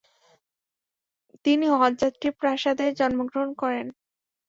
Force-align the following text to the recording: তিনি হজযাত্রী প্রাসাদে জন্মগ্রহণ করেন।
তিনি 1.45 1.65
হজযাত্রী 1.73 2.27
প্রাসাদে 2.39 2.85
জন্মগ্রহণ 2.99 3.49
করেন। 3.61 3.87